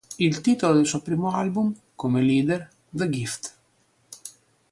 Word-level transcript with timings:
Il 0.17 0.41
titolo 0.41 0.73
del 0.73 0.87
suo 0.87 1.01
primo 1.01 1.29
album 1.31 1.71
come 1.93 2.23
leader, 2.23 2.67
The 2.89 3.07
Gift. 3.07 3.55